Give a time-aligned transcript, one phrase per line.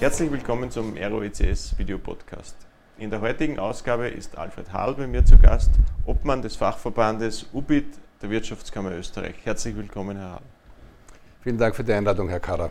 [0.00, 2.56] Herzlich willkommen zum ROECS Video Podcast.
[2.96, 5.72] In der heutigen Ausgabe ist Alfred Harl bei mir zu Gast,
[6.06, 9.34] Obmann des Fachverbandes UBIT der Wirtschaftskammer Österreich.
[9.44, 10.42] Herzlich willkommen, Herr Harl.
[11.42, 12.70] Vielen Dank für die Einladung, Herr Kader.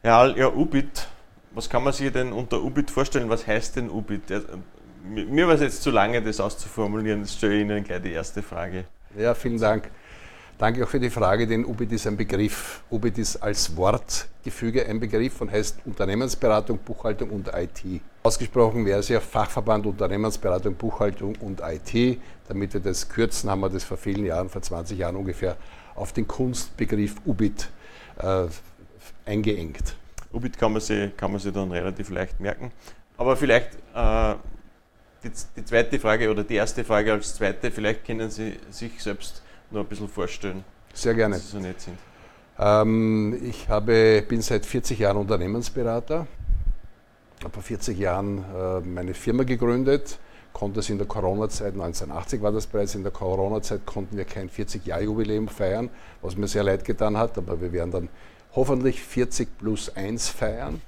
[0.00, 1.06] Herr Harl, ja, UBIT,
[1.50, 3.28] was kann man sich denn unter UBIT vorstellen?
[3.28, 4.22] Was heißt denn UBIT?
[5.04, 7.20] Mir war es jetzt zu lange, das auszuformulieren.
[7.20, 8.86] Das stelle ich Ihnen gleich die erste Frage.
[9.18, 9.90] Ja, vielen Dank.
[10.62, 12.84] Danke auch für die Frage, denn UBIT ist ein Begriff.
[12.88, 18.00] UBIT ist als Wortgefüge ein Begriff und heißt Unternehmensberatung, Buchhaltung und IT.
[18.22, 22.20] Ausgesprochen wäre es ja Fachverband Unternehmensberatung, Buchhaltung und IT.
[22.46, 25.56] Damit wir das kürzen, haben wir das vor vielen Jahren, vor 20 Jahren ungefähr,
[25.96, 27.68] auf den Kunstbegriff UBIT
[28.18, 28.44] äh,
[29.26, 29.96] eingeengt.
[30.32, 32.70] UBIT kann man, sich, kann man sich dann relativ leicht merken.
[33.16, 34.34] Aber vielleicht äh,
[35.24, 39.42] die, die zweite Frage oder die erste Frage als zweite, vielleicht können Sie sich selbst
[39.72, 40.64] nur ein bisschen vorstellen?
[40.92, 41.36] Sehr gerne.
[41.36, 41.98] Dass Sie so nett sind.
[42.58, 46.26] Ähm, ich habe, bin seit 40 Jahren Unternehmensberater.
[47.42, 50.18] Habe vor 40 Jahren äh, meine Firma gegründet,
[50.52, 54.48] konnte es in der Corona-Zeit, 1980 war das bereits, in der Corona-Zeit konnten wir kein
[54.48, 58.08] 40-Jahr-Jubiläum feiern, was mir sehr leid getan hat, aber wir werden dann
[58.54, 60.80] hoffentlich 40 plus 1 feiern.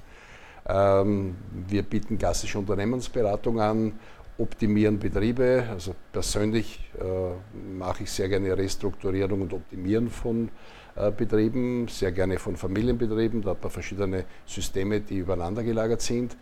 [0.66, 1.34] Ähm,
[1.69, 3.92] wir bieten klassische Unternehmensberatung an
[4.38, 5.64] optimieren Betriebe.
[5.70, 10.48] Also persönlich äh, mache ich sehr gerne Restrukturierung und Optimieren von
[10.96, 13.42] äh, Betrieben, sehr gerne von Familienbetrieben.
[13.42, 16.36] Da hat man verschiedene Systeme, die übereinander gelagert sind.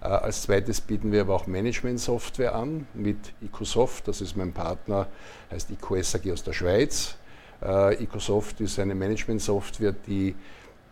[0.00, 4.08] Äh, als zweites bieten wir aber auch Management-Software an mit Ecosoft.
[4.08, 5.06] Das ist mein Partner,
[5.50, 7.16] heißt EcoS AG aus der Schweiz.
[7.62, 10.34] Äh, Ecosoft ist eine Management-Software, die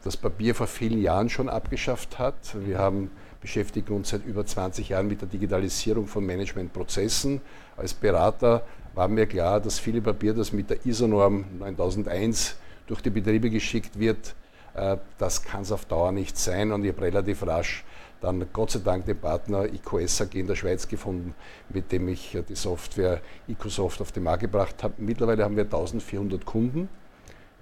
[0.05, 2.35] das Papier vor vielen Jahren schon abgeschafft hat.
[2.67, 3.11] Wir haben
[3.41, 7.41] beschäftigen uns seit über 20 Jahren mit der Digitalisierung von Managementprozessen.
[7.77, 12.57] Als Berater war mir klar, dass viele Papier, das mit der ISO-Norm 9001
[12.87, 14.35] durch die Betriebe geschickt wird,
[14.75, 16.71] äh, das kann es auf Dauer nicht sein.
[16.71, 17.85] Und ich habe relativ rasch
[18.21, 21.35] dann Gott sei Dank den Partner IQS AG in der Schweiz gefunden,
[21.69, 24.95] mit dem ich die Software EcoSoft auf den Markt gebracht habe.
[24.99, 26.89] Mittlerweile haben wir 1400 Kunden,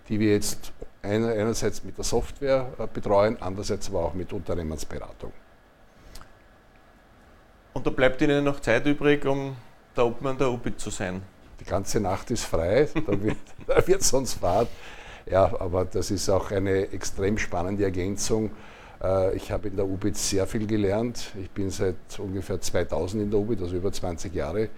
[0.08, 0.72] die wir jetzt
[1.02, 5.32] einerseits mit der Software äh, betreuen, andererseits aber auch mit Unternehmensberatung.
[7.72, 9.56] Und da bleibt Ihnen noch Zeit übrig, um
[9.96, 11.22] der Obmann der UBIT zu sein.
[11.60, 13.36] Die ganze Nacht ist frei, da wird,
[13.66, 14.68] da wird sonst Fahrt.
[15.26, 18.50] Ja, aber das ist auch eine extrem spannende Ergänzung.
[19.02, 21.32] Äh, ich habe in der UBIT sehr viel gelernt.
[21.40, 24.64] Ich bin seit ungefähr 2000 in der UBIT, also über 20 Jahre.
[24.64, 24.68] Mhm.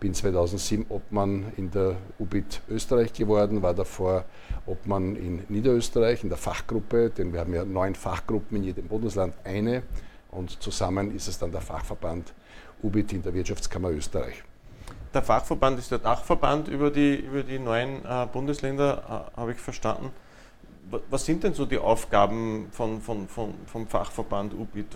[0.00, 4.24] Bin 2007 Obmann in der UBIT Österreich geworden, war davor
[4.66, 9.34] Obmann in Niederösterreich in der Fachgruppe, denn wir haben ja neun Fachgruppen in jedem Bundesland
[9.44, 9.82] eine
[10.30, 12.32] und zusammen ist es dann der Fachverband
[12.82, 14.42] UBIT in der Wirtschaftskammer Österreich.
[15.12, 19.58] Der Fachverband ist der Dachverband über die, über die neuen äh, Bundesländer, äh, habe ich
[19.58, 20.10] verstanden.
[21.10, 24.86] Was sind denn so die Aufgaben von, von, von, vom Fachverband UBIT?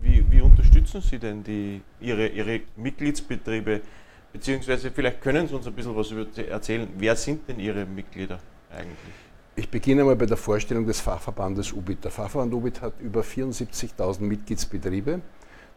[0.00, 3.80] Wie, wie unterstützen Sie denn die, Ihre, Ihre Mitgliedsbetriebe?
[4.32, 6.88] Beziehungsweise vielleicht können Sie uns ein bisschen was über erzählen.
[6.96, 8.38] Wer sind denn Ihre Mitglieder
[8.70, 9.14] eigentlich?
[9.54, 12.04] Ich beginne mal bei der Vorstellung des Fachverbandes UBIT.
[12.04, 15.20] Der Fachverband UBIT hat über 74.000 Mitgliedsbetriebe.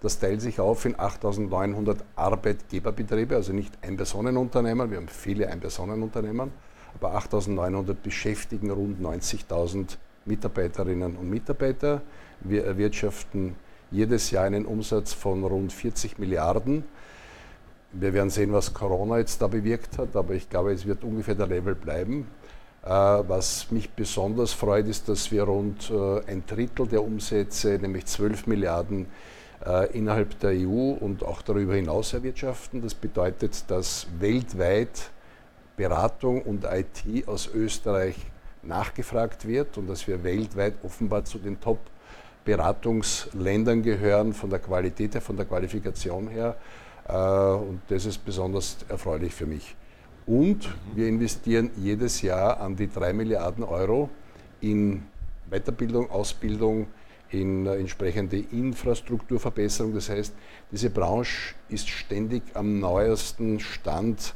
[0.02, 4.90] Das teilt sich auf in 8.900 Arbeitgeberbetriebe, also nicht Ein-Personen-Unternehmen.
[4.92, 6.52] Wir haben viele Ein-Personen-Unternehmen,
[6.96, 12.02] aber 8.900 beschäftigen rund 90.000 Mitarbeiterinnen und Mitarbeiter.
[12.42, 13.56] Wir erwirtschaften
[13.92, 16.84] jedes Jahr einen Umsatz von rund 40 Milliarden.
[17.92, 21.36] Wir werden sehen, was Corona jetzt da bewirkt hat, aber ich glaube, es wird ungefähr
[21.36, 22.28] der Level bleiben.
[22.84, 28.06] Äh, was mich besonders freut, ist, dass wir rund äh, ein Drittel der Umsätze, nämlich
[28.06, 29.08] 12 Milliarden,
[29.66, 32.82] äh, innerhalb der EU und auch darüber hinaus erwirtschaften.
[32.82, 35.12] Das bedeutet, dass weltweit
[35.76, 38.16] Beratung und IT aus Österreich
[38.64, 45.22] nachgefragt wird und dass wir weltweit offenbar zu den Top-Beratungsländern gehören, von der Qualität her,
[45.22, 46.56] von der Qualifikation her.
[47.08, 49.76] Und das ist besonders erfreulich für mich.
[50.26, 54.10] Und wir investieren jedes Jahr an die 3 Milliarden Euro
[54.62, 55.04] in
[55.50, 56.88] Weiterbildung, Ausbildung,
[57.30, 59.94] in äh, entsprechende Infrastrukturverbesserung.
[59.94, 60.34] Das heißt,
[60.72, 64.34] diese Branche ist ständig am neuesten Stand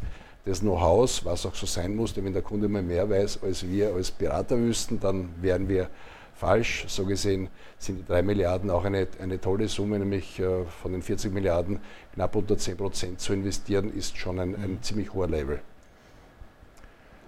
[0.50, 3.68] des Know-hows, was auch so sein muss, denn wenn der Kunde mal mehr weiß, als
[3.68, 5.90] wir als Berater wüssten, dann wären wir
[6.36, 6.86] falsch.
[6.88, 11.02] So gesehen sind die 3 Milliarden auch eine, eine tolle Summe, nämlich äh, von den
[11.02, 11.80] 40 Milliarden
[12.14, 15.62] knapp unter 10 Prozent zu investieren, ist schon ein, ein ziemlich hoher Level.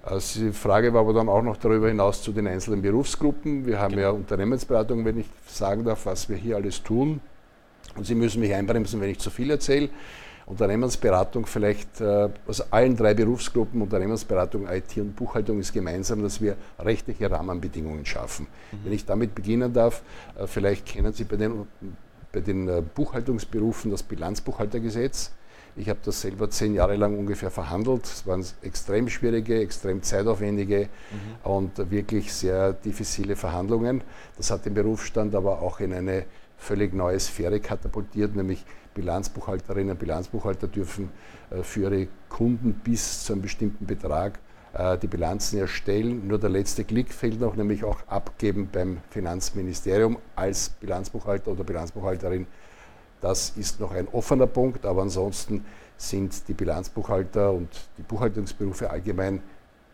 [0.04, 3.68] Also die Frage war aber dann auch noch darüber hinaus zu den einzelnen Berufsgruppen.
[3.68, 4.02] Wir haben genau.
[4.02, 7.22] ja Unternehmensberatung, wenn ich sagen darf, was wir hier alles tun.
[7.96, 9.90] Und Sie müssen mich einbremsen, wenn ich zu viel erzähle.
[10.46, 16.56] Unternehmensberatung vielleicht, äh, also allen drei Berufsgruppen, Unternehmensberatung, IT und Buchhaltung ist gemeinsam, dass wir
[16.80, 18.48] rechtliche Rahmenbedingungen schaffen.
[18.72, 18.78] Mhm.
[18.84, 20.02] Wenn ich damit beginnen darf,
[20.38, 21.68] äh, vielleicht kennen Sie bei den,
[22.32, 25.32] bei den äh, Buchhaltungsberufen das Bilanzbuchhaltergesetz.
[25.78, 28.04] Ich habe das selber zehn Jahre lang ungefähr verhandelt.
[28.04, 31.50] Es waren extrem schwierige, extrem zeitaufwendige mhm.
[31.50, 34.02] und wirklich sehr diffizile Verhandlungen.
[34.36, 36.26] Das hat den Berufsstand aber auch in eine
[36.58, 41.10] völlig neue Sphäre katapultiert, nämlich Bilanzbuchhalterinnen und Bilanzbuchhalter dürfen
[41.50, 44.40] äh, für ihre Kunden bis zu einem bestimmten Betrag
[44.74, 46.28] äh, die Bilanzen erstellen.
[46.28, 52.48] Nur der letzte Klick fehlt noch, nämlich auch abgeben beim Finanzministerium als Bilanzbuchhalter oder Bilanzbuchhalterin.
[53.20, 55.64] Das ist noch ein offener Punkt, aber ansonsten
[55.98, 59.42] sind die Bilanzbuchhalter und die Buchhaltungsberufe allgemein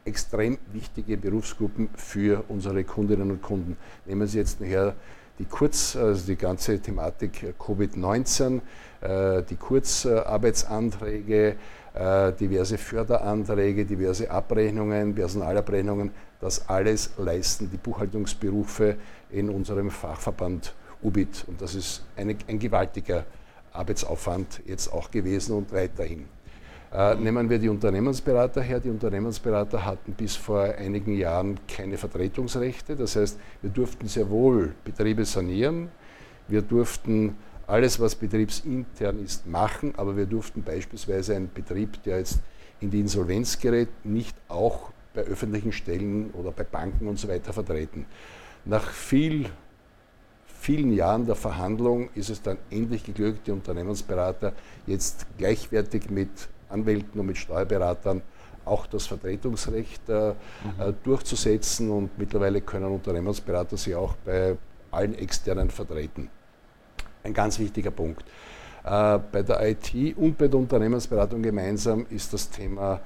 [0.06, 3.76] extrem wichtige Berufsgruppen für unsere Kundinnen und Kunden.
[4.06, 4.96] Nehmen Sie jetzt nachher
[5.40, 8.62] die Kurz, also die ganze Thematik Covid-19,
[9.02, 11.56] äh, die Kurzarbeitsanträge,
[11.94, 18.98] äh, diverse Förderanträge, diverse Abrechnungen, Personalabrechnungen, das alles leisten die Buchhaltungsberufe
[19.32, 21.46] in unserem Fachverband UBIT.
[21.48, 23.26] Und das ist eine, ein gewaltiger
[23.72, 26.37] Arbeitsaufwand jetzt auch gewesen und weiterhin.
[26.94, 28.80] Äh, nehmen wir die Unternehmensberater her.
[28.80, 32.96] Die Unternehmensberater hatten bis vor einigen Jahren keine Vertretungsrechte.
[32.96, 35.90] Das heißt, wir durften sehr wohl Betriebe sanieren.
[36.48, 37.36] Wir durften
[37.68, 42.40] alles, was betriebsintern ist, machen, aber wir durften beispielsweise einen Betrieb, der jetzt
[42.80, 47.52] in die Insolvenz gerät, nicht auch bei öffentlichen Stellen oder bei Banken und so weiter
[47.52, 48.06] vertreten.
[48.64, 49.50] Nach viel,
[50.46, 54.54] vielen Jahren der Verhandlung ist es dann endlich geglückt, die Unternehmensberater
[54.86, 56.30] jetzt gleichwertig mit
[56.70, 58.22] Anwälten und mit Steuerberatern
[58.68, 60.34] auch das Vertretungsrecht äh, mhm.
[60.82, 64.58] Äh, durchzusetzen und mittlerweile können Unternehmensberater sie auch bei
[64.92, 66.30] allen externen vertreten.
[67.24, 68.24] Ein ganz wichtiger Punkt.
[68.84, 73.00] Äh, bei der IT und bei der Unternehmensberatung gemeinsam ist das Thema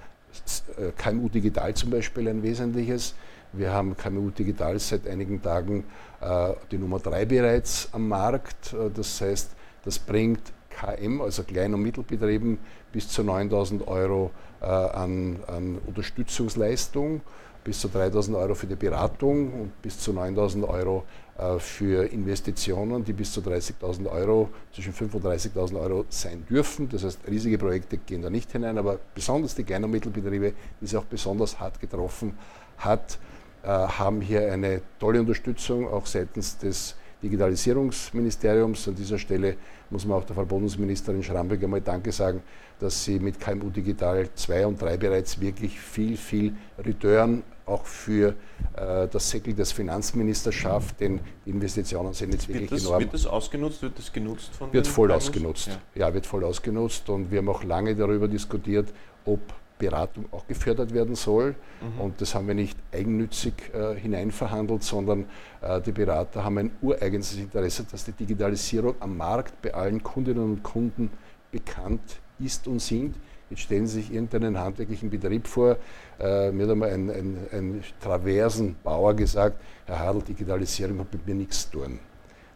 [0.78, 3.16] äh, KMU Digital zum Beispiel ein wesentliches.
[3.54, 5.84] Wir haben KMU Digital seit einigen Tagen
[6.22, 8.76] äh, die Nummer 3 bereits am Markt.
[8.96, 9.52] Das heißt,
[9.84, 12.60] das bringt KM, also Klein- und Mittelbetrieben,
[12.92, 17.22] bis zu 9000 Euro äh, an, an, Unterstützungsleistung,
[17.64, 21.04] bis zu 3000 Euro für die Beratung und bis zu 9000 Euro
[21.38, 26.90] äh, für Investitionen, die bis zu 30.000 Euro, zwischen 5.000 und 30.000 Euro sein dürfen.
[26.90, 30.86] Das heißt, riesige Projekte gehen da nicht hinein, aber besonders die Klein- und Mittelbetriebe, die
[30.86, 32.38] es auch besonders hart getroffen
[32.78, 33.20] hat,
[33.64, 38.88] äh, haben hier eine tolle Unterstützung, auch seitens des Digitalisierungsministeriums.
[38.88, 39.58] An dieser Stelle
[39.90, 42.42] muss man auch der Frau Bundesministerin Schramberg einmal Danke sagen,
[42.80, 46.54] dass sie mit KMU Digital 2 und 3 bereits wirklich viel, viel
[46.84, 48.36] Return auch für
[48.76, 53.02] äh, das Säckel des Finanzministers schafft, denn Investitionen sind jetzt wirklich wird das, enorm.
[53.02, 53.82] Wird das ausgenutzt?
[53.82, 55.68] Wird das genutzt von Wird voll ausgenutzt.
[55.96, 56.08] Ja.
[56.08, 58.92] ja, wird voll ausgenutzt und wir haben auch lange darüber diskutiert,
[59.26, 59.40] ob
[59.82, 61.56] Beratung auch gefördert werden soll.
[61.82, 62.02] Mhm.
[62.02, 65.26] Und das haben wir nicht eigennützig äh, hineinverhandelt, sondern
[65.62, 70.44] äh, die Berater haben ein ureigenes Interesse, dass die Digitalisierung am Markt bei allen Kundinnen
[70.44, 71.10] und Kunden
[71.52, 73.16] bekannt ist und sind.
[73.50, 75.76] Jetzt stellen Sie sich irgendeinen handwerklichen Betrieb vor.
[76.20, 81.36] Äh, mir hat einmal ein, ein, ein Traversenbauer gesagt, Herr Hadl, Digitalisierung hat mit mir
[81.36, 82.00] nichts zu tun.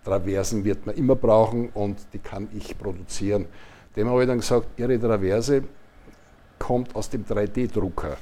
[0.06, 3.48] Traversen wird man immer brauchen und die kann ich produzieren.
[3.96, 5.64] Dem habe ich dann gesagt, Ihre Traverse
[6.60, 8.18] kommt aus dem 3D-Drucker.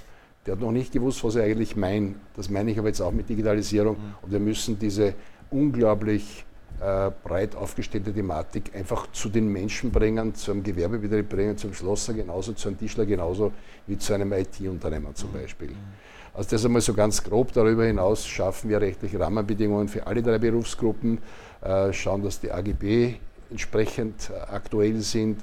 [0.46, 2.18] Der hat noch nicht gewusst, was er eigentlich meint.
[2.36, 3.96] Das meine ich aber jetzt auch mit Digitalisierung.
[3.96, 4.16] Mhm.
[4.22, 5.13] Und wir müssen diese
[5.50, 6.46] unglaublich
[6.82, 12.13] äh, breit aufgestellte Thematik einfach zu den Menschen bringen, zu einem Gewerbebetrieb bringen, zum Schlosser
[12.13, 13.54] genauso, zu einem Tischler genauso
[13.88, 15.36] wie zu einem IT-Unternehmer zum mhm.
[15.36, 15.70] Beispiel.
[16.34, 17.54] Also das einmal so ganz grob.
[17.54, 21.20] Darüber hinaus schaffen wir rechtliche Rahmenbedingungen für alle drei Berufsgruppen,
[21.62, 23.16] äh, schauen, dass die AGB
[23.52, 25.42] entsprechend äh, aktuell sind,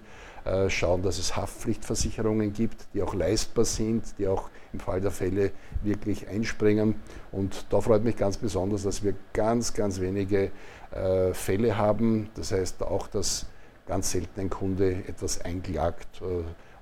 [0.68, 5.50] schauen, dass es Haftpflichtversicherungen gibt, die auch leistbar sind, die auch im Fall der Fälle
[5.82, 6.94] wirklich einspringen.
[7.32, 10.50] Und da freut mich ganz besonders, dass wir ganz, ganz wenige
[10.92, 12.30] äh, Fälle haben.
[12.35, 13.47] Das heißt auch, dass
[13.87, 16.20] ganz selten ein Kunde etwas einklagt.
[16.20, 16.25] Äh,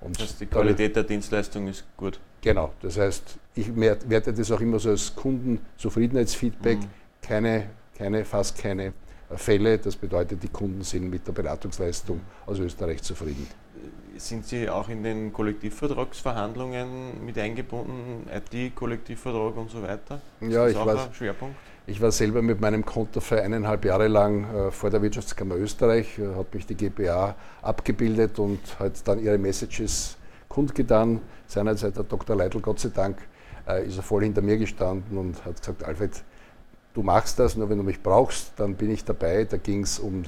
[0.05, 2.21] und das heißt, die Qualität der Dienstleistung ist gut.
[2.41, 6.79] Genau, das heißt, ich werte das auch immer so als Kundenzufriedenheitsfeedback.
[6.79, 6.91] Mhm.
[7.21, 8.93] Keine, keine, fast keine
[9.37, 9.79] Fälle.
[9.79, 13.47] Das bedeutet, die Kunden sind mit der Beratungsleistung aus Österreich zufrieden.
[14.17, 20.21] Sind Sie auch in den Kollektivvertragsverhandlungen mit eingebunden, IT-Kollektivvertrag und so weiter?
[20.41, 21.57] Ist ja, ich war, Schwerpunkt?
[21.87, 26.35] ich war selber mit meinem Konterfei eineinhalb Jahre lang äh, vor der Wirtschaftskammer Österreich, äh,
[26.35, 30.17] hat mich die GPA abgebildet und hat dann ihre Messages
[30.49, 31.21] kundgetan.
[31.47, 32.35] Seinerzeit der Dr.
[32.35, 33.19] Leitl, Gott sei Dank,
[33.69, 36.25] äh, ist er voll hinter mir gestanden und hat gesagt, Alfred,
[36.99, 39.45] du machst das, nur wenn du mich brauchst, dann bin ich dabei.
[39.45, 40.25] Da ging es um,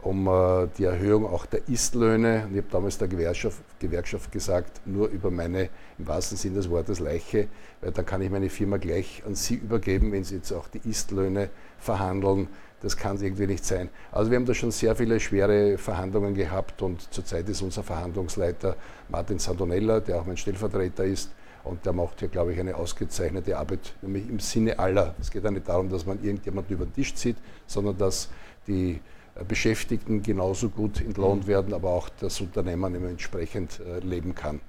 [0.00, 2.48] um äh, die Erhöhung auch der Istlöhne.
[2.50, 5.68] ich habe damals der Gewerkschaft, Gewerkschaft gesagt, nur über meine,
[5.98, 7.48] im wahrsten Sinne des Wortes, Leiche,
[7.82, 10.88] weil dann kann ich meine Firma gleich an Sie übergeben, wenn Sie jetzt auch die
[10.88, 12.48] Istlöhne verhandeln.
[12.80, 13.90] Das kann irgendwie nicht sein.
[14.10, 18.76] Also wir haben da schon sehr viele schwere Verhandlungen gehabt und zurzeit ist unser Verhandlungsleiter
[19.10, 21.30] Martin Sandonella, der auch mein Stellvertreter ist,
[21.66, 25.14] und der macht hier, glaube ich, eine ausgezeichnete Arbeit, nämlich im Sinne aller.
[25.20, 28.30] Es geht ja nicht darum, dass man irgendjemanden über den Tisch zieht, sondern dass
[28.66, 29.00] die
[29.44, 31.48] Beschäftigten genauso gut entlohnt mhm.
[31.48, 34.60] werden, aber auch das Unternehmen entsprechend äh, leben kann.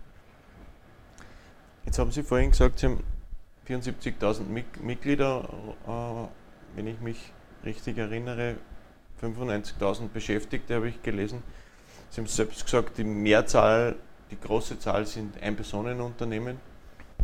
[1.86, 3.02] Jetzt haben Sie vorhin gesagt, Sie haben
[3.68, 4.42] 74.000
[4.82, 5.48] Mitglieder,
[5.88, 7.32] äh, wenn ich mich
[7.64, 8.56] richtig erinnere,
[9.22, 11.42] 95.000 Beschäftigte habe ich gelesen.
[12.10, 13.96] Sie haben selbst gesagt, die Mehrzahl,
[14.32, 16.60] die große Zahl sind Ein-Personen-Unternehmen.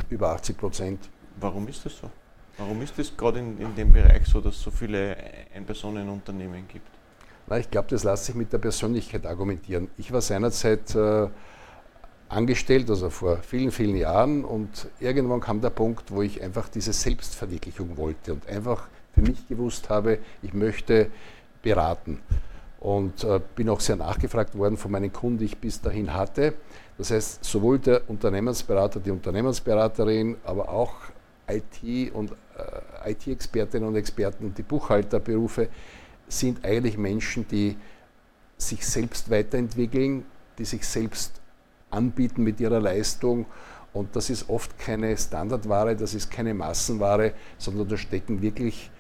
[0.10, 1.10] Über 80 Prozent.
[1.40, 2.10] Warum ist das so?
[2.58, 5.16] Warum ist es gerade in, in dem Bereich so, dass es so viele
[5.56, 6.88] Ein-Personen-Unternehmen gibt?
[7.48, 9.90] Na, ich glaube, das lässt sich mit der Persönlichkeit argumentieren.
[9.98, 11.28] Ich war seinerzeit äh,
[12.30, 16.94] angestellt, also vor vielen, vielen Jahren, und irgendwann kam der Punkt, wo ich einfach diese
[16.94, 21.10] Selbstverwirklichung wollte und einfach für mich gewusst habe, ich möchte
[21.62, 22.20] beraten.
[22.84, 26.54] Und äh, bin auch sehr nachgefragt worden von meinen Kunden, die ich bis dahin hatte.
[26.98, 30.94] Das heißt, sowohl der Unternehmensberater, die Unternehmensberaterin, aber auch
[31.48, 35.70] IT- und äh, IT-Expertinnen und Experten, die Buchhalterberufe,
[36.28, 37.78] sind eigentlich Menschen, die
[38.58, 40.26] sich selbst weiterentwickeln,
[40.58, 41.42] die sich selbst
[41.90, 43.46] anbieten mit ihrer Leistung.
[43.94, 48.92] Und das ist oft keine Standardware, das ist keine Massenware, sondern da stecken wirklich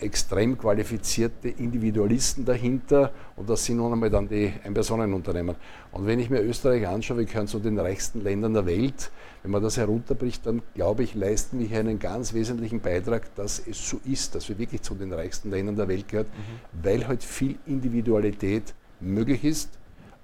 [0.00, 5.54] extrem qualifizierte Individualisten dahinter und das sind nun einmal dann die Ein-Personen-Unternehmen.
[5.92, 9.10] Und wenn ich mir Österreich anschaue, wir gehören zu den reichsten Ländern der Welt,
[9.42, 13.58] wenn man das herunterbricht, dann glaube ich, leisten wir hier einen ganz wesentlichen Beitrag, dass
[13.58, 16.82] es so ist, dass wir wirklich zu den reichsten Ländern der Welt gehören, mhm.
[16.84, 19.70] weil halt viel Individualität möglich ist,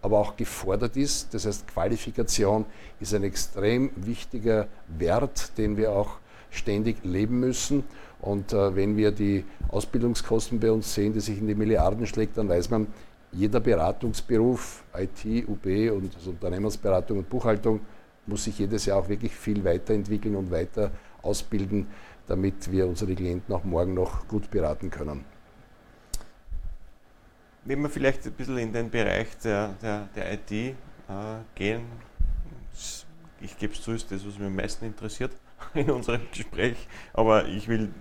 [0.01, 1.35] aber auch gefordert ist.
[1.35, 2.65] Das heißt, Qualifikation
[3.01, 6.19] ist ein extrem wichtiger Wert, den wir auch
[6.53, 7.85] ständig leben müssen.
[8.21, 12.37] Und äh, wenn wir die Ausbildungskosten bei uns sehen, die sich in die Milliarden schlägt,
[12.37, 12.87] dann weiß man,
[13.33, 17.81] jeder Beratungsberuf, IT, UB und also Unternehmensberatung und Buchhaltung,
[18.27, 20.93] muss sich jedes Jahr auch wirklich viel weiterentwickeln und weiter
[21.23, 21.89] ausbilden,
[22.29, 25.25] damit wir unsere Klienten auch morgen noch gut beraten können.
[27.65, 30.75] Wenn wir vielleicht ein bisschen in den Bereich der, der, der IT äh,
[31.55, 31.83] gehen,
[33.41, 35.33] ich gebe es zu, ist das, was mich am meisten interessiert
[35.75, 36.77] in unserem Gespräch,
[37.13, 37.93] aber ich will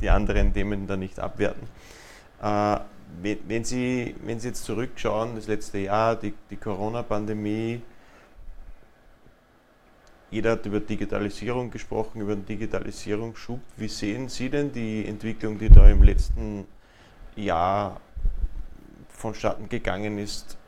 [0.00, 1.68] die anderen Themen da nicht abwerten.
[2.42, 2.78] Äh,
[3.22, 7.80] wenn, Sie, wenn Sie jetzt zurückschauen, das letzte Jahr, die, die Corona-Pandemie,
[10.30, 13.60] jeder hat über Digitalisierung gesprochen, über den Digitalisierungsschub.
[13.76, 16.66] Wie sehen Sie denn die Entwicklung, die da im letzten
[17.36, 18.00] Jahr
[19.08, 20.58] vonstatten gegangen ist?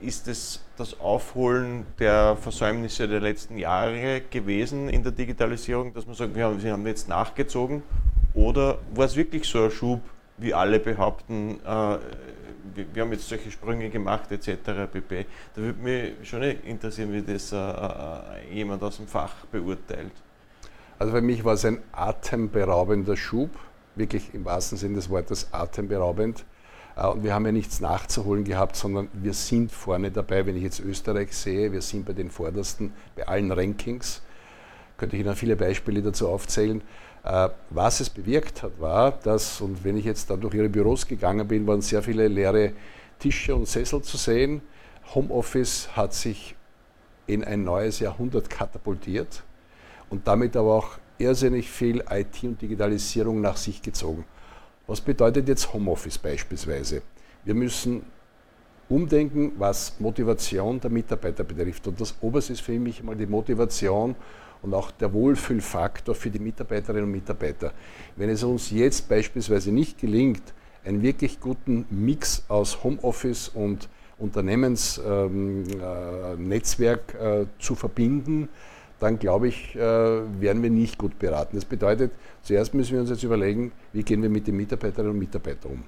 [0.00, 6.14] Ist es das Aufholen der Versäumnisse der letzten Jahre gewesen in der Digitalisierung, dass man
[6.14, 7.82] sagt, wir haben, wir haben jetzt nachgezogen?
[8.34, 10.00] Oder war es wirklich so ein Schub,
[10.36, 11.98] wie alle behaupten, äh,
[12.92, 14.90] wir, haben jetzt solche Sprünge gemacht etc.
[14.92, 15.26] pp.
[15.54, 20.12] Da würde mich schon interessieren, wie das äh, äh, jemand aus dem Fach beurteilt.
[20.98, 23.50] Also für mich war es ein atemberaubender Schub,
[23.94, 26.44] wirklich im wahrsten Sinne des Wortes atemberaubend.
[26.98, 30.46] Äh, und wir haben ja nichts nachzuholen gehabt, sondern wir sind vorne dabei.
[30.46, 34.22] Wenn ich jetzt Österreich sehe, wir sind bei den Vordersten, bei allen Rankings.
[34.96, 36.82] Könnte ich Ihnen viele Beispiele dazu aufzählen.
[37.24, 41.06] Äh, was es bewirkt hat, war, dass, und wenn ich jetzt dann durch Ihre Büros
[41.06, 42.72] gegangen bin, waren sehr viele leere
[43.18, 44.60] Tische und Sessel zu sehen.
[45.14, 46.54] Homeoffice hat sich
[47.26, 49.42] in ein neues Jahrhundert katapultiert
[50.10, 54.24] und damit aber auch irrsinnig viel IT und Digitalisierung nach sich gezogen.
[54.88, 57.02] Was bedeutet jetzt Homeoffice beispielsweise?
[57.44, 58.02] Wir müssen
[58.88, 61.86] umdenken, was Motivation der Mitarbeiter betrifft.
[61.86, 64.14] Und das Oberste ist für mich mal die Motivation
[64.62, 67.74] und auch der Wohlfühlfaktor für die Mitarbeiterinnen und Mitarbeiter.
[68.16, 70.54] Wenn es uns jetzt beispielsweise nicht gelingt,
[70.86, 78.48] einen wirklich guten Mix aus Homeoffice und Unternehmensnetzwerk ähm, äh, äh, zu verbinden,
[79.00, 81.56] dann glaube ich, äh, werden wir nicht gut beraten.
[81.56, 82.12] Das bedeutet,
[82.42, 85.84] zuerst müssen wir uns jetzt überlegen, wie gehen wir mit den Mitarbeiterinnen und Mitarbeitern um.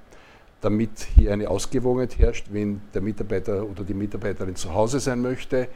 [0.60, 5.68] Damit hier eine Ausgewogenheit herrscht, wenn der Mitarbeiter oder die Mitarbeiterin zu Hause sein möchte,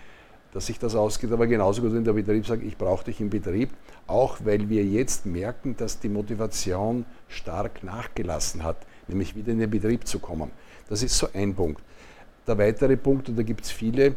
[0.53, 3.29] dass sich das ausgeht, aber genauso gut, wenn der Betrieb sagt, ich brauche dich im
[3.29, 3.71] Betrieb,
[4.07, 8.77] auch weil wir jetzt merken, dass die Motivation stark nachgelassen hat,
[9.09, 10.53] nämlich wieder in den Betrieb zu kommen.
[10.89, 11.83] Das ist so ein Punkt.
[12.47, 14.15] Der weitere Punkt, und da gibt es viele,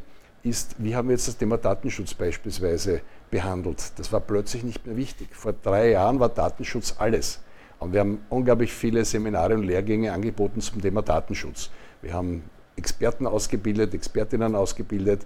[0.47, 3.91] ist, wie haben wir jetzt das Thema Datenschutz beispielsweise behandelt.
[3.97, 5.29] Das war plötzlich nicht mehr wichtig.
[5.31, 7.39] Vor drei Jahren war Datenschutz alles.
[7.79, 11.69] Und wir haben unglaublich viele Seminare und Lehrgänge angeboten zum Thema Datenschutz.
[12.01, 12.43] Wir haben
[12.75, 15.25] Experten ausgebildet, Expertinnen ausgebildet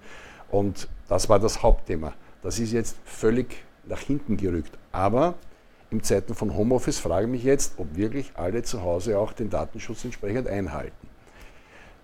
[0.50, 2.14] und das war das Hauptthema.
[2.42, 4.78] Das ist jetzt völlig nach hinten gerückt.
[4.92, 5.36] Aber
[5.92, 9.50] in Zeiten von Homeoffice frage ich mich jetzt, ob wirklich alle zu Hause auch den
[9.50, 11.11] Datenschutz entsprechend einhalten.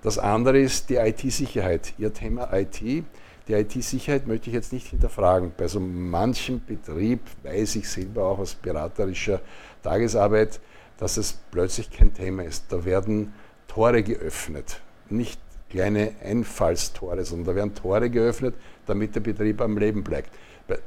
[0.01, 1.93] Das andere ist die IT-Sicherheit.
[1.97, 2.81] Ihr Thema IT.
[2.81, 5.53] Die IT-Sicherheit möchte ich jetzt nicht hinterfragen.
[5.57, 9.41] Bei so manchem Betrieb weiß ich selber auch aus beraterischer
[9.81, 10.59] Tagesarbeit,
[10.97, 12.65] dass es plötzlich kein Thema ist.
[12.69, 13.33] Da werden
[13.67, 14.81] Tore geöffnet.
[15.09, 15.39] Nicht
[15.69, 20.29] kleine Einfallstore, sondern da werden Tore geöffnet, damit der Betrieb am Leben bleibt.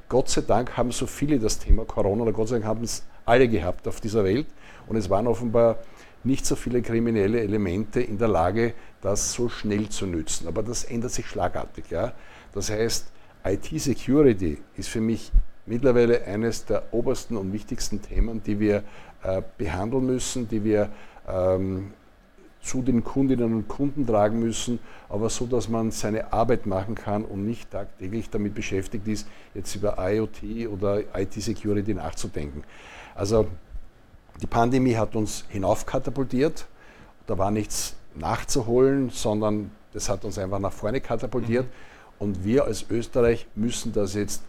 [0.09, 3.03] Gott sei Dank haben so viele das Thema Corona, oder Gott sei Dank haben es
[3.25, 4.47] alle gehabt auf dieser Welt.
[4.87, 5.79] Und es waren offenbar
[6.25, 10.47] nicht so viele kriminelle Elemente in der Lage, das so schnell zu nützen.
[10.47, 11.91] Aber das ändert sich schlagartig.
[11.91, 12.13] Ja?
[12.53, 13.07] Das heißt,
[13.45, 15.33] IT-Security ist für mich
[15.67, 18.83] mittlerweile eines der obersten und wichtigsten Themen, die wir
[19.23, 20.91] äh, behandeln müssen, die wir
[21.29, 21.93] ähm,
[22.63, 27.25] zu den Kundinnen und Kunden tragen müssen, aber so, dass man seine Arbeit machen kann
[27.25, 32.63] und nicht tagtäglich damit beschäftigt ist, jetzt über IoT oder IT-Security nachzudenken.
[33.15, 33.47] Also
[34.41, 36.67] die Pandemie hat uns hinaufkatapultiert,
[37.27, 41.71] da war nichts nachzuholen, sondern das hat uns einfach nach vorne katapultiert mhm.
[42.19, 44.43] und wir als Österreich müssen das jetzt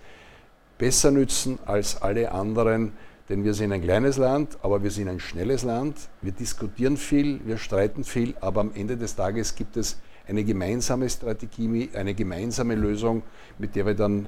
[0.77, 2.93] besser nützen als alle anderen
[3.31, 5.95] denn wir sind ein kleines Land, aber wir sind ein schnelles Land.
[6.21, 11.09] Wir diskutieren viel, wir streiten viel, aber am Ende des Tages gibt es eine gemeinsame
[11.09, 13.23] Strategie, eine gemeinsame Lösung,
[13.57, 14.27] mit der wir dann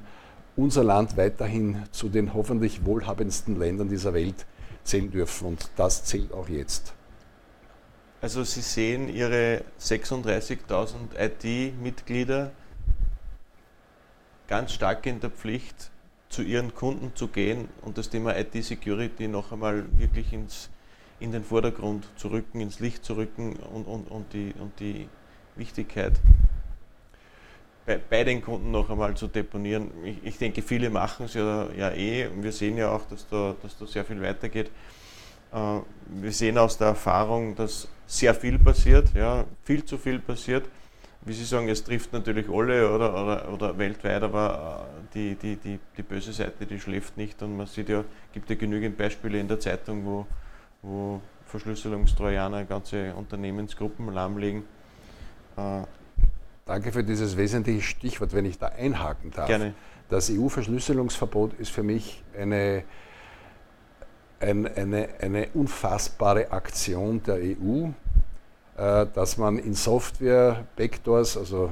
[0.55, 4.45] unser Land weiterhin zu den hoffentlich wohlhabendsten Ländern dieser Welt
[4.83, 5.47] zählen dürfen.
[5.47, 6.93] Und das zählt auch jetzt.
[8.21, 12.51] Also Sie sehen Ihre 36.000 IT-Mitglieder
[14.47, 15.91] ganz stark in der Pflicht,
[16.29, 20.69] zu ihren Kunden zu gehen und das Thema IT-Security noch einmal wirklich ins,
[21.19, 25.07] in den Vordergrund zu rücken, ins Licht zu rücken und, und, und, die, und die
[25.55, 26.13] Wichtigkeit
[27.85, 29.91] bei, bei den Kunden noch einmal zu deponieren.
[30.03, 33.27] Ich, ich denke, viele machen es ja, ja eh und wir sehen ja auch, dass
[33.27, 34.71] da, dass da sehr viel weitergeht.
[35.51, 35.79] Äh,
[36.21, 40.65] wir sehen aus der Erfahrung, dass sehr viel passiert, ja, viel zu viel passiert
[41.25, 45.55] wie Sie sagen, es trifft natürlich alle oder, oder, oder weltweit, aber äh, die, die,
[45.55, 49.39] die, die böse Seite, die schläft nicht und man sieht ja, gibt ja genügend Beispiele
[49.39, 50.25] in der Zeitung, wo,
[50.81, 54.63] wo Verschlüsselungstrojaner ganze Unternehmensgruppen lahmlegen.
[55.55, 55.83] Äh,
[56.65, 59.47] Danke für dieses wesentliche Stichwort, wenn ich da einhaken darf.
[59.47, 59.73] Gerne.
[60.09, 62.83] Das EU-Verschlüsselungsverbot ist für mich eine,
[64.39, 67.87] eine, eine, eine unfassbare Aktion der EU,
[68.77, 71.71] äh, dass man in Software Backdoors, also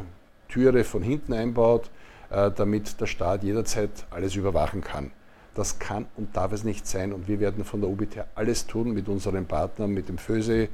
[0.49, 1.89] Türe von hinten einbaut,
[2.29, 5.11] äh, damit der Staat jederzeit alles überwachen kann.
[5.55, 8.91] Das kann und darf es nicht sein und wir werden von der UBT alles tun
[8.93, 10.67] mit unseren Partnern, mit dem FÖSE.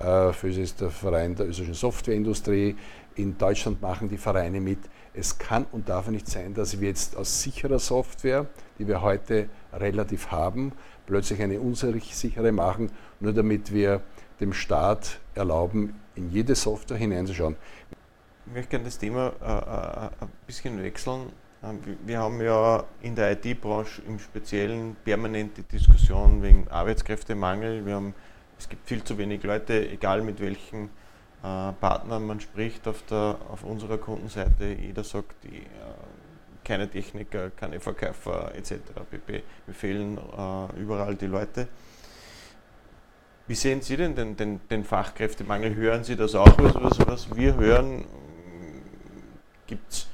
[0.00, 2.76] Äh, FÖSE ist der Verein der österreichischen Softwareindustrie.
[3.16, 4.78] In Deutschland machen die Vereine mit.
[5.12, 8.46] Es kann und darf nicht sein, dass wir jetzt aus sicherer Software,
[8.78, 10.72] die wir heute relativ haben,
[11.06, 14.00] plötzlich eine unsichere machen, nur damit wir
[14.40, 17.56] dem Staat erlauben, in jede Software hineinzuschauen.
[18.46, 21.30] Ich möchte gerne das Thema äh, äh, ein bisschen wechseln.
[21.62, 27.84] Ähm, wir haben ja in der IT-Branche im Speziellen permanente Diskussion wegen Arbeitskräftemangel.
[27.84, 28.14] Wir haben,
[28.60, 30.90] es gibt viel zu wenig Leute, egal mit welchen
[31.42, 34.76] äh, Partnern man spricht auf, der, auf unserer Kundenseite.
[34.78, 35.64] Jeder sagt, die, äh,
[36.62, 38.74] keine Techniker, keine Verkäufer etc.
[39.10, 39.42] pp.
[39.64, 41.68] Wir fehlen äh, überall die Leute.
[43.46, 45.74] Wie sehen Sie denn den, den, den Fachkräftemangel?
[45.74, 48.04] Hören Sie das auch, was, was, was wir hören?
[49.66, 50.06] Gibt es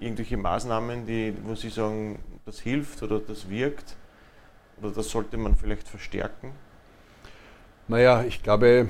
[0.00, 3.94] irgendwelche Maßnahmen, die, wo Sie sagen, das hilft oder das wirkt?
[4.82, 6.52] Oder das sollte man vielleicht verstärken?
[7.88, 8.88] Naja, ich glaube,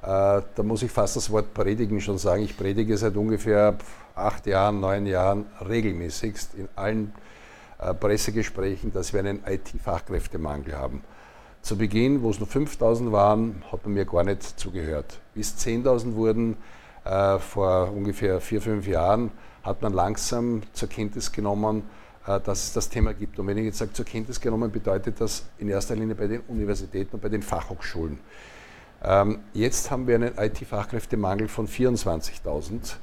[0.00, 2.42] äh, da muss ich fast das Wort predigen schon sagen.
[2.42, 3.76] Ich predige seit ungefähr
[4.14, 7.12] acht Jahren, neun Jahren regelmäßigst in allen
[7.78, 11.02] äh, Pressegesprächen, dass wir einen IT-Fachkräftemangel haben.
[11.60, 15.18] Zu Beginn, wo es nur 5000 waren, hat man mir gar nicht zugehört.
[15.34, 16.56] Bis 10.000 wurden
[17.04, 19.30] äh, vor ungefähr vier, fünf Jahren,
[19.62, 21.82] hat man langsam zur Kenntnis genommen,
[22.26, 23.38] dass es das Thema gibt.
[23.38, 26.40] Und wenn ich jetzt sage, zur Kenntnis genommen, bedeutet das in erster Linie bei den
[26.48, 28.18] Universitäten und bei den Fachhochschulen.
[29.04, 32.96] Ähm, jetzt haben wir einen IT-Fachkräftemangel von 24.000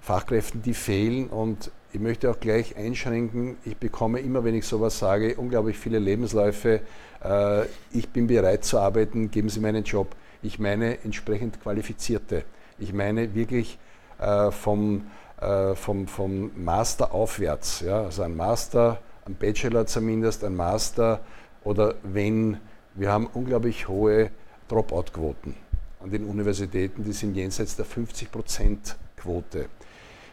[0.00, 1.28] Fachkräften, die fehlen.
[1.28, 5.98] Und ich möchte auch gleich einschränken, ich bekomme immer, wenn ich sowas sage, unglaublich viele
[5.98, 6.80] Lebensläufe
[7.24, 10.14] äh, ich bin bereit zu arbeiten, geben Sie mir einen Job.
[10.42, 12.44] Ich meine entsprechend Qualifizierte.
[12.78, 13.78] Ich meine wirklich
[14.18, 15.06] äh, vom,
[15.42, 17.80] äh, vom, vom Master aufwärts.
[17.80, 18.04] Ja?
[18.04, 21.20] Also ein Master, ein Bachelor zumindest, ein Master
[21.64, 22.58] oder wenn
[22.94, 24.30] wir haben unglaublich hohe
[24.68, 25.54] Dropout-Quoten
[26.00, 29.68] an den Universitäten, die sind jenseits der 50%-Quote.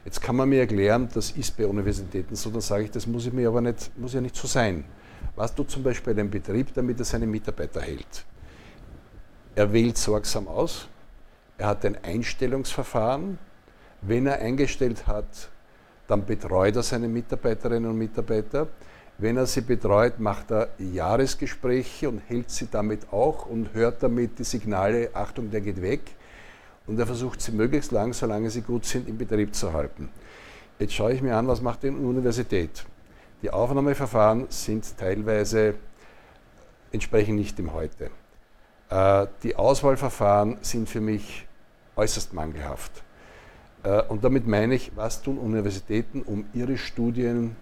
[0.05, 3.25] Jetzt kann man mir erklären, das ist bei Universitäten so, dann sage ich, das muss,
[3.25, 4.83] ich mir aber nicht, muss ja nicht so sein.
[5.35, 8.25] Was tut zum Beispiel ein Betrieb, damit er seine Mitarbeiter hält?
[9.55, 10.87] Er wählt sorgsam aus,
[11.57, 13.37] er hat ein Einstellungsverfahren.
[14.01, 15.49] Wenn er eingestellt hat,
[16.07, 18.67] dann betreut er seine Mitarbeiterinnen und Mitarbeiter.
[19.17, 24.39] Wenn er sie betreut, macht er Jahresgespräche und hält sie damit auch und hört damit
[24.39, 26.01] die Signale, Achtung, der geht weg.
[26.87, 30.09] Und er versucht sie möglichst lang, solange sie gut sind, im Betrieb zu halten.
[30.79, 32.85] Jetzt schaue ich mir an, was macht die Universität.
[33.41, 35.75] Die Aufnahmeverfahren sind teilweise
[36.91, 38.09] entsprechen nicht dem Heute.
[38.89, 41.45] Äh, die Auswahlverfahren sind für mich
[41.95, 43.03] äußerst mangelhaft.
[43.83, 47.55] Äh, und damit meine ich, was tun Universitäten, um ihre Studien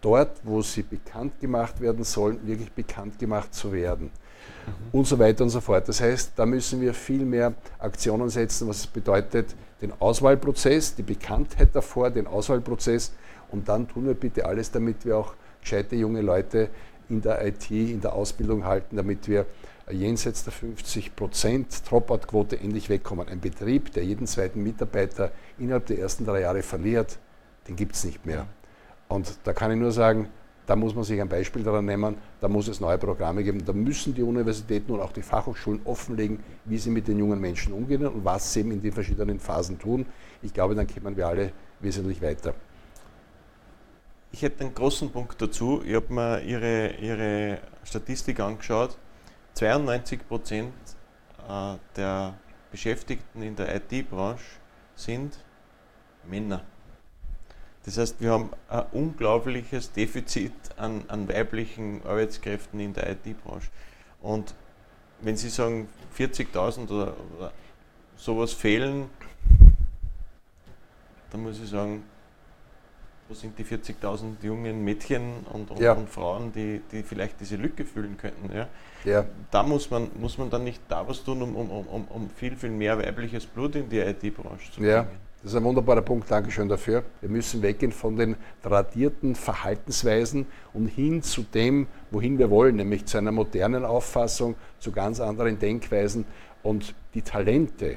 [0.00, 4.10] dort, wo sie bekannt gemacht werden sollen, wirklich bekannt gemacht zu werden.
[4.66, 4.98] Mhm.
[4.98, 5.88] Und so weiter und so fort.
[5.88, 11.70] Das heißt, da müssen wir viel mehr Aktionen setzen, was bedeutet, den Auswahlprozess, die Bekanntheit
[11.72, 13.12] davor, den Auswahlprozess
[13.50, 16.68] und dann tun wir bitte alles, damit wir auch gescheite junge Leute
[17.08, 19.46] in der IT, in der Ausbildung halten, damit wir
[19.90, 23.28] jenseits der 50 Prozent Dropout-Quote endlich wegkommen.
[23.28, 27.18] Ein Betrieb, der jeden zweiten Mitarbeiter innerhalb der ersten drei Jahre verliert,
[27.68, 28.46] den gibt es nicht mehr.
[29.08, 30.28] Und da kann ich nur sagen,
[30.66, 33.62] da muss man sich ein Beispiel daran nehmen, da muss es neue Programme geben.
[33.64, 37.74] Da müssen die Universitäten und auch die Fachhochschulen offenlegen, wie sie mit den jungen Menschen
[37.74, 40.06] umgehen und was sie eben in den verschiedenen Phasen tun.
[40.42, 42.54] Ich glaube, dann kommen wir alle wesentlich weiter.
[44.32, 45.82] Ich hätte einen großen Punkt dazu.
[45.84, 48.96] Ich habe mir Ihre, Ihre Statistik angeschaut.
[49.54, 50.74] 92 Prozent
[51.48, 52.34] äh, der
[52.70, 54.44] Beschäftigten in der IT-Branche
[54.96, 55.38] sind
[56.24, 56.62] Männer.
[57.84, 63.68] Das heißt, wir haben ein unglaubliches Defizit an, an weiblichen Arbeitskräften in der IT-Branche.
[64.22, 64.54] Und
[65.20, 67.52] wenn Sie sagen, 40.000 oder, oder
[68.16, 69.10] sowas fehlen,
[71.30, 72.04] dann muss ich sagen,
[73.28, 75.92] wo sind die 40.000 jungen Mädchen und, und, ja.
[75.92, 78.54] und, Frauen, die, die vielleicht diese Lücke füllen könnten?
[78.54, 78.68] Ja?
[79.04, 79.24] ja.
[79.50, 82.56] Da muss man, muss man dann nicht da was tun, um, um, um, um viel,
[82.56, 84.90] viel mehr weibliches Blut in die IT-Branche zu bringen.
[84.90, 85.06] Ja.
[85.42, 87.04] Das ist ein wunderbarer Punkt, Dankeschön dafür.
[87.20, 93.04] Wir müssen weggehen von den tradierten Verhaltensweisen und hin zu dem, wohin wir wollen, nämlich
[93.04, 96.24] zu einer modernen Auffassung, zu ganz anderen Denkweisen
[96.62, 97.96] und die Talente,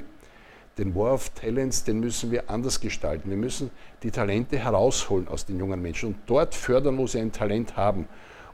[0.78, 3.28] den War of Talents, den müssen wir anders gestalten.
[3.28, 3.70] Wir müssen
[4.02, 8.08] die Talente herausholen aus den jungen Menschen und dort fördern, wo sie ein Talent haben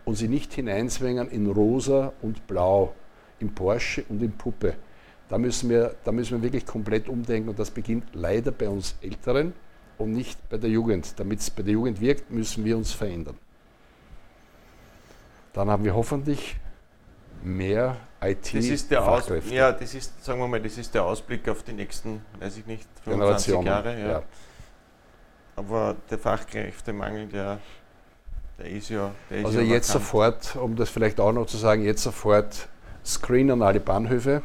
[0.04, 2.94] und sie nicht hineinzwängen in rosa und blau,
[3.38, 4.74] in Porsche und in Puppe.
[5.28, 8.96] Da müssen, wir, da müssen wir wirklich komplett umdenken und das beginnt leider bei uns
[9.02, 9.52] Älteren
[9.98, 11.18] und nicht bei der Jugend.
[11.18, 13.36] Damit es bei der Jugend wirkt, müssen wir uns verändern.
[15.52, 16.56] Dann haben wir hoffentlich
[17.44, 21.04] mehr IT das ist der Aus Ja, das ist, sagen wir mal, das ist der
[21.04, 24.00] Ausblick auf die nächsten, weiß ich nicht, 25 Jahre.
[24.00, 24.08] Ja.
[24.08, 24.22] ja.
[25.56, 27.58] Aber der Fachkräftemangel, der,
[28.58, 29.12] der ist ja.
[29.30, 32.68] Der ist also ja jetzt sofort, um das vielleicht auch noch zu sagen, jetzt sofort
[33.04, 34.42] Screen an alle Bahnhöfe,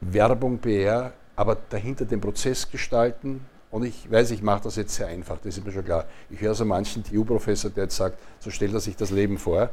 [0.00, 5.06] Werbung, PR, aber dahinter den Prozess gestalten, und ich weiß, ich mache das jetzt sehr
[5.06, 6.04] einfach, das ist mir schon klar.
[6.28, 9.70] Ich höre so manchen TU-Professor, der jetzt sagt, so stellt er sich das Leben vor.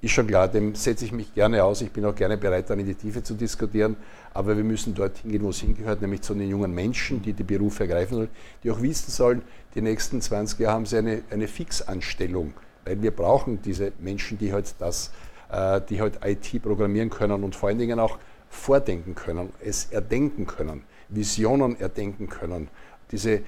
[0.00, 1.80] Ist schon klar, dem setze ich mich gerne aus.
[1.80, 3.96] Ich bin auch gerne bereit, dann in die Tiefe zu diskutieren.
[4.32, 7.42] Aber wir müssen dorthin gehen, wo es hingehört, nämlich zu den jungen Menschen, die die
[7.42, 8.28] Berufe ergreifen sollen,
[8.62, 9.42] die auch wissen sollen,
[9.74, 12.54] die nächsten 20 Jahre haben sie eine, eine Fixanstellung.
[12.84, 15.10] Weil wir brauchen diese Menschen, die halt das,
[15.50, 18.18] äh, die halt IT programmieren können und vor allen Dingen auch
[18.48, 22.68] vordenken können, es erdenken können, Visionen erdenken können
[23.10, 23.42] diese,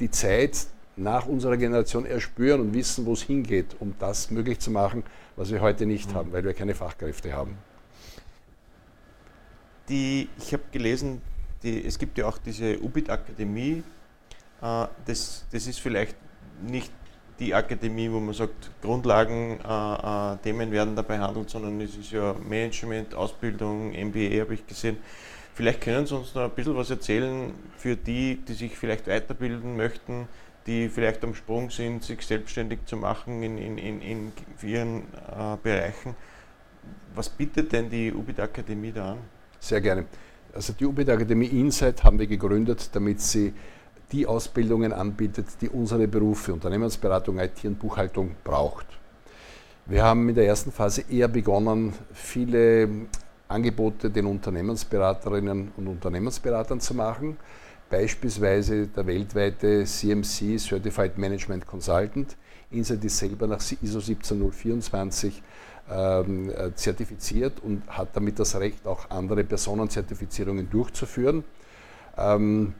[0.00, 4.70] die Zeit nach unserer Generation erspüren und wissen, wo es hingeht, um das möglich zu
[4.70, 5.04] machen,
[5.36, 6.14] was wir heute nicht mhm.
[6.14, 7.58] haben, weil wir keine Fachkräfte haben.
[9.88, 11.20] Die, ich habe gelesen,
[11.62, 13.82] die, es gibt ja auch diese UBIT-Akademie.
[14.62, 16.16] Äh, das, das ist vielleicht
[16.66, 16.90] nicht
[17.38, 22.34] die Akademie, wo man sagt, Grundlagen-Themen äh, äh, werden da behandelt, sondern es ist ja
[22.48, 24.96] Management, Ausbildung, MBA habe ich gesehen.
[25.56, 29.74] Vielleicht können Sie uns noch ein bisschen was erzählen für die, die sich vielleicht weiterbilden
[29.74, 30.28] möchten,
[30.66, 35.56] die vielleicht am Sprung sind, sich selbstständig zu machen in, in, in, in ihren äh,
[35.62, 36.14] Bereichen.
[37.14, 39.18] Was bietet denn die UBIT Akademie da an?
[39.58, 40.04] Sehr gerne.
[40.52, 43.54] Also die UBIT Akademie Insight haben wir gegründet, damit sie
[44.12, 48.84] die Ausbildungen anbietet, die unsere Berufe, Unternehmensberatung, IT und Buchhaltung braucht.
[49.86, 52.90] Wir haben in der ersten Phase eher begonnen, viele
[53.48, 57.36] Angebote den Unternehmensberaterinnen und Unternehmensberatern zu machen.
[57.88, 62.36] Beispielsweise der weltweite CMC Certified Management Consultant.
[62.70, 65.42] Insight ist selber nach ISO 17024
[65.88, 71.44] ähm, äh, zertifiziert und hat damit das Recht, auch andere Personenzertifizierungen durchzuführen.
[72.16, 72.74] Ähm,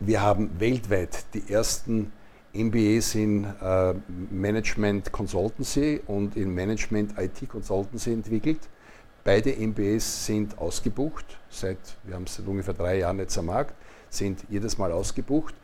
[0.00, 2.12] wir haben weltweit die ersten
[2.52, 3.94] MBAs in äh,
[4.30, 8.60] Management Consultancy und in Management IT Consultancy entwickelt.
[9.22, 13.74] Beide MBAs sind ausgebucht, seit, wir haben es seit ungefähr drei Jahren jetzt am Markt,
[14.08, 15.54] sind jedes Mal ausgebucht,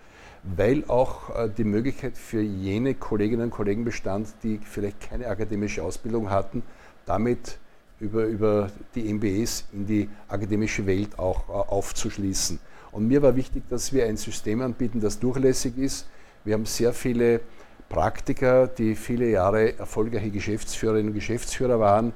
[0.42, 5.82] weil auch äh, die Möglichkeit für jene Kolleginnen und Kollegen bestand, die vielleicht keine akademische
[5.82, 6.62] Ausbildung hatten,
[7.06, 7.58] damit
[7.98, 12.58] über, über die MBAs in die akademische Welt auch äh, aufzuschließen.
[12.92, 16.06] Und mir war wichtig, dass wir ein System anbieten, das durchlässig ist,
[16.44, 17.40] wir haben sehr viele
[17.88, 22.12] Praktiker, die viele Jahre erfolgreiche Geschäftsführerinnen und Geschäftsführer waren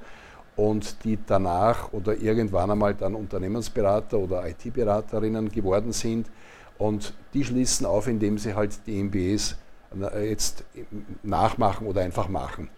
[0.61, 6.27] und die danach oder irgendwann einmal dann Unternehmensberater oder IT-Beraterinnen geworden sind.
[6.77, 9.57] Und die schließen auf, indem sie halt die MBAs
[10.23, 10.65] jetzt
[11.23, 12.69] nachmachen oder einfach machen.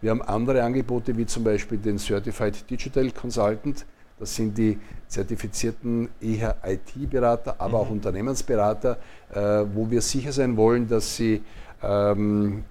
[0.00, 3.86] Wir haben andere Angebote, wie zum Beispiel den Certified Digital Consultant.
[4.20, 4.78] Das sind die
[5.08, 7.84] zertifizierten eher IT-Berater, aber mhm.
[7.84, 8.98] auch Unternehmensberater,
[9.34, 11.42] äh, wo wir sicher sein wollen, dass sie
[11.82, 12.62] ähm,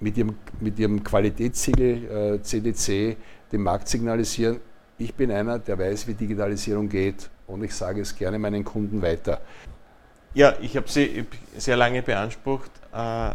[0.00, 3.16] mit, ihrem, mit ihrem Qualitätssiegel äh, CDC
[3.54, 4.60] dem Markt signalisieren,
[4.98, 9.00] ich bin einer, der weiß, wie Digitalisierung geht und ich sage es gerne meinen Kunden
[9.00, 9.40] weiter.
[10.34, 11.24] Ja, ich habe Sie
[11.56, 12.70] sehr lange beansprucht.
[12.92, 13.30] Äh,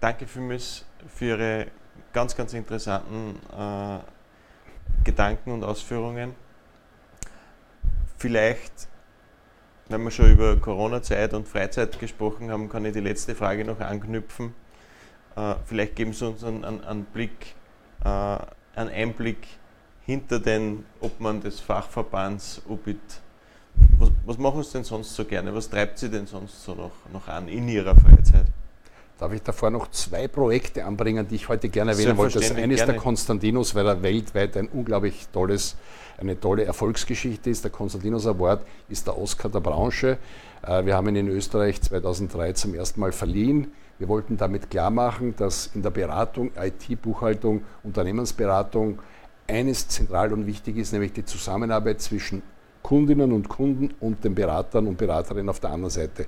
[0.00, 0.84] danke vielmals
[1.14, 1.66] für Ihre
[2.12, 3.98] ganz, ganz interessanten äh,
[5.04, 6.34] Gedanken und Ausführungen.
[8.18, 8.88] Vielleicht,
[9.88, 13.80] wenn wir schon über Corona-Zeit und Freizeit gesprochen haben, kann ich die letzte Frage noch
[13.80, 14.54] anknüpfen.
[15.36, 17.54] Äh, vielleicht geben Sie uns einen, einen Blick,
[18.04, 18.38] äh,
[18.76, 19.38] einen Einblick
[20.04, 22.98] hinter den Obmann des Fachverbands UBIT.
[23.98, 25.54] Was, was machen Sie denn sonst so gerne?
[25.54, 28.46] Was treibt Sie denn sonst so noch, noch an in Ihrer Freizeit?
[29.18, 32.38] Darf ich davor noch zwei Projekte anbringen, die ich heute gerne erwähnen wollte?
[32.38, 35.76] Das eine ist der Konstantinus, weil er weltweit ein unglaublich tolles,
[36.18, 37.64] eine tolle Erfolgsgeschichte ist.
[37.64, 38.60] Der Konstantinus Award
[38.90, 40.18] ist der Oscar der Branche.
[40.62, 43.72] Äh, wir haben ihn in Österreich 2003 zum ersten Mal verliehen.
[43.98, 48.98] Wir wollten damit klar machen, dass in der Beratung, IT, Buchhaltung, Unternehmensberatung
[49.48, 52.42] eines zentral und wichtig ist, nämlich die Zusammenarbeit zwischen
[52.82, 56.26] Kundinnen und Kunden und den Beratern und Beraterinnen auf der anderen Seite.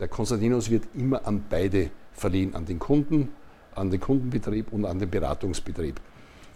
[0.00, 3.28] Der Konstantinus wird immer an beide verliehen an den Kunden,
[3.74, 6.00] an den Kundenbetrieb und an den Beratungsbetrieb.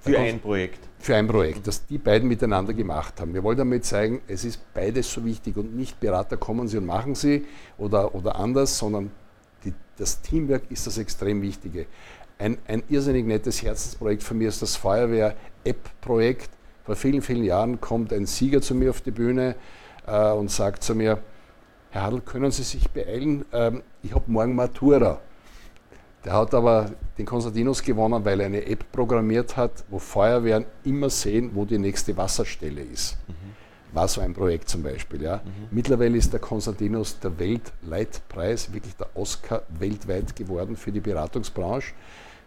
[0.00, 0.88] Für ein Projekt.
[1.00, 3.34] Für ein Projekt, das die beiden miteinander gemacht haben.
[3.34, 6.86] Wir wollen damit zeigen, es ist beides so wichtig und nicht Berater kommen sie und
[6.86, 7.44] machen sie
[7.76, 9.10] oder, oder anders, sondern
[9.98, 11.86] das Teamwork ist das extrem Wichtige.
[12.38, 16.50] Ein, ein irrsinnig nettes Herzensprojekt von mir ist das Feuerwehr-App-Projekt.
[16.84, 19.56] Vor vielen, vielen Jahren kommt ein Sieger zu mir auf die Bühne
[20.06, 21.18] äh, und sagt zu mir,
[21.90, 23.44] Herr Hadl, können Sie sich beeilen?
[23.52, 25.20] Ähm, ich habe morgen Matura.
[26.24, 31.10] Der hat aber den Konstantinus gewonnen, weil er eine App programmiert hat, wo Feuerwehren immer
[31.10, 33.16] sehen, wo die nächste Wasserstelle ist.
[33.26, 33.47] Mhm.
[33.98, 35.22] War so ein Projekt zum Beispiel.
[35.22, 35.38] Ja.
[35.38, 35.50] Mhm.
[35.72, 41.94] Mittlerweile ist der Konstantinus der Weltleitpreis, wirklich der Oscar weltweit geworden für die Beratungsbranche.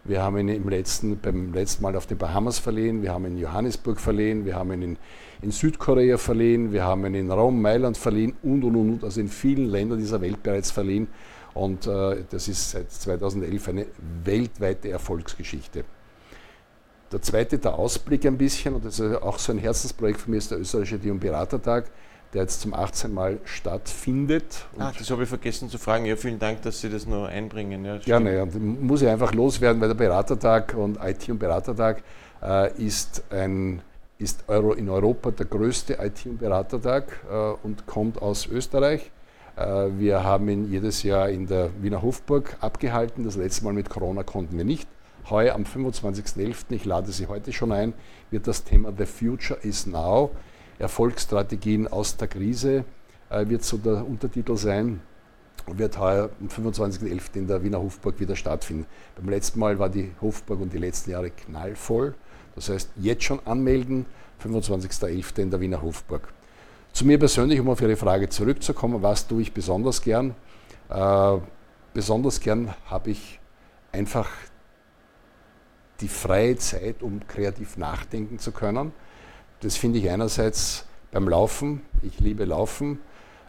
[0.06, 3.34] Wir haben ihn im letzten, beim letzten Mal auf den Bahamas verliehen, wir haben ihn
[3.34, 4.98] in Johannesburg verliehen, wir haben ihn in,
[5.42, 9.28] in Südkorea verliehen, wir haben ihn in Rom, Mailand verliehen und und und, also in
[9.28, 11.10] vielen Ländern dieser Welt bereits verliehen.
[11.54, 13.88] Und äh, das ist seit 2011 eine
[14.24, 15.84] weltweite Erfolgsgeschichte.
[17.12, 20.38] Der zweite, der Ausblick ein bisschen, und das ist auch so ein Herzensprojekt von mir,
[20.38, 21.91] ist der österreichische Dion Beratertag,
[22.34, 23.13] der jetzt zum 18.
[23.13, 24.65] Mal stattfindet.
[24.78, 26.06] Ah, das habe ich vergessen zu fragen.
[26.06, 27.84] Ja, vielen Dank, dass Sie das noch einbringen.
[27.84, 32.02] Ja, Gerne, ja, muss ich einfach loswerden, weil der Beratertag und IT und Beratertag
[32.41, 33.82] äh, ist, ein,
[34.17, 39.12] ist Euro in Europa der größte IT- und Beratertag äh, und kommt aus Österreich.
[39.58, 43.26] Äh, wir haben ihn jedes Jahr in der Wiener Hofburg abgehalten.
[43.26, 44.88] Das letzte Mal mit Corona konnten wir nicht.
[45.29, 47.93] Heuer am 25.11., ich lade Sie heute schon ein,
[48.29, 50.31] wird das Thema The Future is Now,
[50.79, 52.86] Erfolgsstrategien aus der Krise,
[53.29, 55.01] äh, wird so der Untertitel sein
[55.67, 57.36] und wird heuer am 25.11.
[57.36, 58.86] in der Wiener Hofburg wieder stattfinden.
[59.15, 62.15] Beim letzten Mal war die Hofburg und die letzten Jahre knallvoll.
[62.55, 64.05] Das heißt, jetzt schon anmelden,
[64.43, 65.39] 25.11.
[65.39, 66.27] in der Wiener Hofburg.
[66.93, 70.36] Zu mir persönlich, um auf Ihre Frage zurückzukommen, was tue ich besonders gern?
[70.89, 71.38] Äh,
[71.93, 73.39] besonders gern habe ich
[73.91, 74.29] einfach
[76.02, 78.92] die freie Zeit, um kreativ nachdenken zu können.
[79.62, 81.82] Das finde ich einerseits beim Laufen.
[82.02, 83.00] Ich liebe Laufen,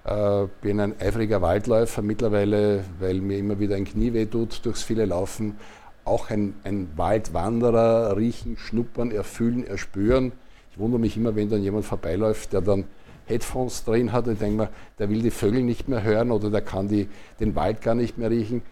[0.05, 4.83] äh, bin ein eifriger Waldläufer mittlerweile, weil mir immer wieder ein Knie weh tut durchs
[4.83, 5.57] viele Laufen.
[6.05, 10.33] Auch ein, ein Waldwanderer, riechen, schnuppern, erfüllen, erspüren.
[10.73, 12.85] Ich wundere mich immer, wenn dann jemand vorbeiläuft, der dann
[13.27, 14.27] Headphones drin hat.
[14.27, 17.09] Ich denke mir, der will die Vögel nicht mehr hören oder der kann die,
[17.41, 18.63] den Wald gar nicht mehr riechen.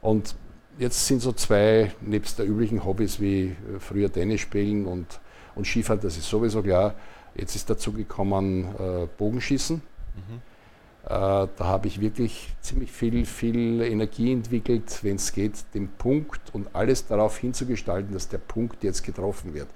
[0.00, 0.34] Und
[0.78, 5.20] jetzt sind so zwei, nebst der üblichen Hobbys wie äh, früher Tennis spielen und,
[5.54, 6.94] und Skifahren, das ist sowieso klar.
[7.34, 9.76] Jetzt ist dazu gekommen äh, Bogenschießen.
[9.76, 10.40] Mhm.
[11.04, 16.40] Äh, da habe ich wirklich ziemlich viel, viel Energie entwickelt, wenn es geht, den Punkt
[16.52, 19.68] und alles darauf hinzugestalten, dass der Punkt jetzt getroffen wird.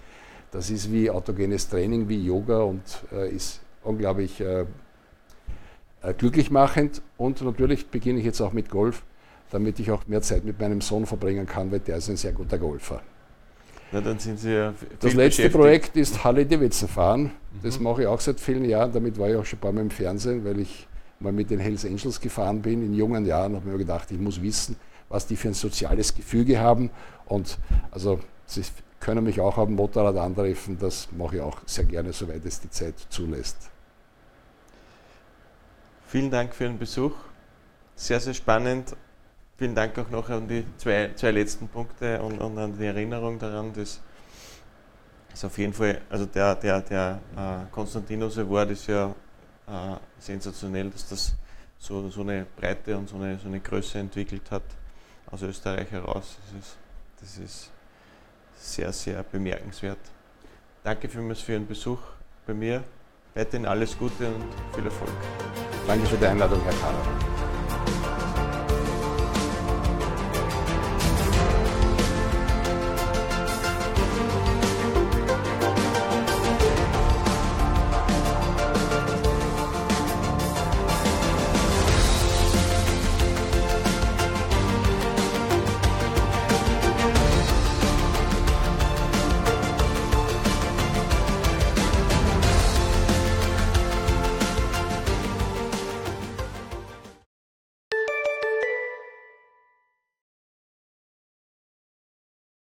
[0.51, 4.67] Das ist wie autogenes Training, wie Yoga und äh, ist unglaublich äh,
[6.03, 7.01] äh, glücklich machend.
[7.17, 9.03] Und natürlich beginne ich jetzt auch mit Golf,
[9.53, 12.33] damit ich auch mehr Zeit mit meinem Sohn verbringen kann, weil der ist ein sehr
[12.33, 13.03] guter Golfer.
[13.93, 17.31] Na, dann sind Sie ja das letzte Projekt ist Halle Davidson fahren.
[17.63, 17.85] Das mhm.
[17.85, 18.91] mache ich auch seit vielen Jahren.
[18.91, 20.89] Damit war ich auch schon ein paar Mal im Fernsehen, weil ich
[21.21, 23.55] mal mit den Hells Angels gefahren bin in jungen Jahren.
[23.55, 24.77] habe mir gedacht, ich muss wissen,
[25.11, 26.91] was die für ein soziales Gefüge haben.
[27.27, 27.59] Und
[27.91, 28.63] also sie
[29.01, 30.79] können mich auch auf dem Motorrad antreffen.
[30.79, 33.59] Das mache ich auch sehr gerne, soweit es die Zeit zulässt.
[36.07, 37.13] Vielen Dank für den Besuch.
[37.95, 38.97] Sehr, sehr spannend.
[39.57, 43.39] Vielen Dank auch noch an die zwei, zwei letzten Punkte und, und an die Erinnerung
[43.39, 43.73] daran.
[43.75, 44.01] Das
[45.33, 49.15] ist auf jeden Fall, also der, der, der äh, Konstantinos Award ist ja
[49.67, 51.35] äh, sensationell, dass das
[51.79, 54.63] so, so eine Breite und so eine, so eine Größe entwickelt hat
[55.31, 56.37] aus Österreich heraus.
[56.45, 56.77] Das ist,
[57.21, 57.71] das ist
[58.59, 59.99] sehr, sehr bemerkenswert.
[60.85, 62.01] Danke vielmals für Ihren Besuch
[62.47, 62.83] bei mir.
[63.35, 65.11] Weiterhin alles Gute und viel Erfolg.
[65.87, 67.32] Danke für die Einladung, Herr Kahler.